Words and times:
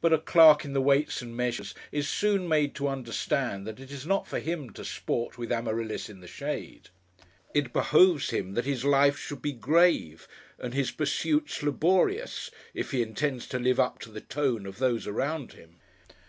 But 0.00 0.12
a 0.12 0.18
clerk 0.18 0.64
in 0.64 0.74
the 0.74 0.80
Weights 0.80 1.22
and 1.22 1.36
Measures 1.36 1.74
is 1.90 2.08
soon 2.08 2.46
made 2.46 2.72
to 2.76 2.86
understand 2.86 3.66
that 3.66 3.80
it 3.80 3.90
is 3.90 4.06
not 4.06 4.24
for 4.24 4.38
him 4.38 4.70
to 4.74 4.84
Sport 4.84 5.38
with 5.38 5.50
Amaryllis 5.50 6.08
in 6.08 6.20
the 6.20 6.28
shade. 6.28 6.90
It 7.52 7.72
behoves 7.72 8.30
him 8.30 8.54
that 8.54 8.64
his 8.64 8.84
life 8.84 9.18
should 9.18 9.42
be 9.42 9.50
grave 9.50 10.28
and 10.56 10.72
his 10.72 10.92
pursuits 10.92 11.64
laborious, 11.64 12.48
if 12.74 12.92
he 12.92 13.02
intends 13.02 13.48
to 13.48 13.58
live 13.58 13.80
up 13.80 13.98
to 14.02 14.10
the 14.12 14.20
tone 14.20 14.66
of 14.66 14.78
those 14.78 15.08
around 15.08 15.54
him. 15.54 15.80